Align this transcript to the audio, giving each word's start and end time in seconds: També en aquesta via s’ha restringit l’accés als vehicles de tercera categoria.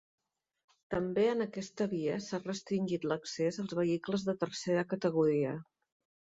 També 0.93 1.25
en 1.33 1.45
aquesta 1.45 1.87
via 1.91 2.15
s’ha 2.29 2.41
restringit 2.47 3.07
l’accés 3.13 3.63
als 3.67 3.79
vehicles 3.83 4.27
de 4.33 4.39
tercera 4.47 4.89
categoria. 4.97 5.57